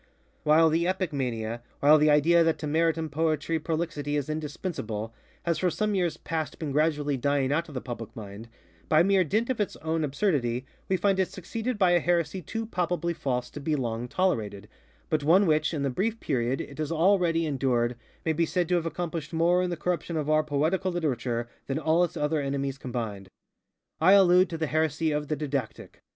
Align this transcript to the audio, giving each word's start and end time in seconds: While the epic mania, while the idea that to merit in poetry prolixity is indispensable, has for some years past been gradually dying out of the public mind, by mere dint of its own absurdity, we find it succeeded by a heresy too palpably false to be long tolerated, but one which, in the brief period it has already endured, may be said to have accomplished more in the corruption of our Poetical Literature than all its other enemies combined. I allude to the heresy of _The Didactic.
While 0.41 0.69
the 0.71 0.87
epic 0.87 1.13
mania, 1.13 1.61
while 1.79 1.99
the 1.99 2.09
idea 2.09 2.43
that 2.43 2.57
to 2.57 2.65
merit 2.65 2.97
in 2.97 3.07
poetry 3.07 3.59
prolixity 3.59 4.15
is 4.15 4.31
indispensable, 4.31 5.13
has 5.43 5.59
for 5.59 5.69
some 5.69 5.93
years 5.93 6.17
past 6.17 6.57
been 6.57 6.71
gradually 6.71 7.17
dying 7.17 7.51
out 7.51 7.67
of 7.69 7.75
the 7.75 7.81
public 7.81 8.15
mind, 8.15 8.49
by 8.89 9.03
mere 9.03 9.23
dint 9.23 9.51
of 9.51 9.61
its 9.61 9.75
own 9.75 10.03
absurdity, 10.03 10.65
we 10.89 10.97
find 10.97 11.19
it 11.19 11.27
succeeded 11.27 11.77
by 11.77 11.91
a 11.91 11.99
heresy 11.99 12.41
too 12.41 12.65
palpably 12.65 13.13
false 13.13 13.51
to 13.51 13.59
be 13.59 13.75
long 13.75 14.07
tolerated, 14.07 14.67
but 15.07 15.23
one 15.23 15.45
which, 15.45 15.71
in 15.71 15.83
the 15.83 15.89
brief 15.91 16.19
period 16.19 16.61
it 16.61 16.79
has 16.79 16.91
already 16.91 17.45
endured, 17.45 17.95
may 18.25 18.33
be 18.33 18.43
said 18.47 18.67
to 18.69 18.73
have 18.77 18.87
accomplished 18.87 19.33
more 19.33 19.61
in 19.61 19.69
the 19.69 19.77
corruption 19.77 20.17
of 20.17 20.27
our 20.31 20.43
Poetical 20.43 20.91
Literature 20.91 21.47
than 21.67 21.77
all 21.77 22.03
its 22.03 22.17
other 22.17 22.41
enemies 22.41 22.79
combined. 22.79 23.27
I 23.99 24.13
allude 24.13 24.49
to 24.49 24.57
the 24.57 24.65
heresy 24.65 25.11
of 25.11 25.27
_The 25.27 25.37
Didactic. 25.37 26.01